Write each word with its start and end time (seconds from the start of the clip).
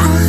I 0.00 0.27